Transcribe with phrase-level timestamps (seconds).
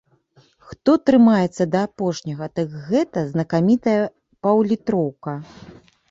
[0.67, 3.97] Хто трымаецца да апошняга, дык гэта знакамітая
[4.47, 5.35] паўлітроўка.